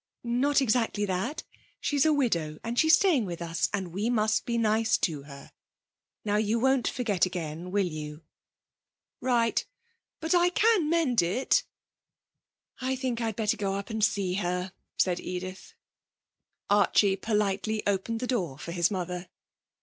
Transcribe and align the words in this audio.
'Not 0.23 0.61
exactly 0.61 1.05
that. 1.05 1.43
She's 1.79 2.07
a 2.07 2.11
widow, 2.11 2.57
and 2.63 2.79
she's 2.79 2.95
staying 2.95 3.23
with 3.25 3.39
us, 3.39 3.69
and 3.71 3.89
we 3.93 4.09
must 4.09 4.47
be 4.47 4.57
nice 4.57 4.97
to 4.97 5.21
her. 5.25 5.51
Now, 6.25 6.37
you 6.37 6.57
won't 6.57 6.87
forget 6.87 7.27
again, 7.27 7.69
will 7.69 7.85
you?' 7.85 8.23
'Right. 9.19 9.63
But 10.19 10.33
I 10.33 10.49
can 10.49 10.89
mend 10.89 11.21
it.' 11.21 11.65
'I 12.79 12.95
think 12.95 13.21
I'd 13.21 13.35
better 13.35 13.57
go 13.57 13.75
up 13.75 13.91
and 13.91 14.03
see 14.03 14.33
her,' 14.41 14.71
said 14.97 15.19
Edith. 15.19 15.75
Archie 16.67 17.15
politely 17.15 17.83
opened 17.85 18.21
the 18.21 18.25
door 18.25 18.57
for 18.57 18.71
his 18.71 18.89
mother. 18.89 19.29